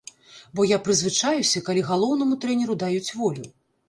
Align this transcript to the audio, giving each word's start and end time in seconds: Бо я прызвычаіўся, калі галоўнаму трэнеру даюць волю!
Бо 0.59 0.63
я 0.69 0.77
прызвычаіўся, 0.85 1.61
калі 1.67 1.83
галоўнаму 1.89 2.39
трэнеру 2.47 2.79
даюць 2.85 3.13
волю! 3.19 3.45